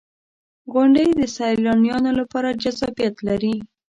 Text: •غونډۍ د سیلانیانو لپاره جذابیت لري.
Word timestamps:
•غونډۍ 0.73 1.07
د 1.19 1.21
سیلانیانو 1.35 2.11
لپاره 2.19 2.57
جذابیت 2.63 3.15
لري. 3.27 3.55